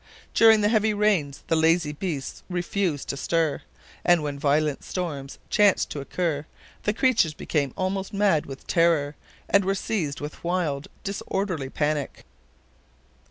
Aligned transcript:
During 0.33 0.61
the 0.61 0.69
heavy 0.69 0.95
rains 0.95 1.43
the 1.45 1.55
lazy 1.55 1.91
beasts 1.91 2.41
refused 2.49 3.07
to 3.09 3.17
stir, 3.17 3.61
and 4.03 4.23
when 4.23 4.39
violent 4.39 4.83
storms 4.83 5.37
chanced 5.51 5.91
to 5.91 5.99
occur, 5.99 6.47
the 6.85 6.91
creatures 6.95 7.35
became 7.35 7.71
almost 7.77 8.11
mad 8.11 8.47
with 8.47 8.65
terror, 8.65 9.15
and 9.47 9.63
were 9.63 9.75
seized 9.75 10.19
with 10.19 10.37
a 10.37 10.39
wild, 10.41 10.87
disorderly 11.03 11.69
panic. 11.69 12.25